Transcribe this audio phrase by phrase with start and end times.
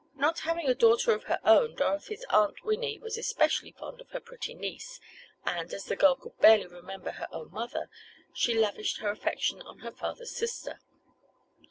[0.15, 4.19] Not having a daughter of her own Dorothy's Aunt Winnie was especially fond of her
[4.19, 4.99] pretty niece,
[5.45, 7.87] and, as the girl could barely remember her own mother,
[8.33, 10.79] she lavished her affection on her father's sister.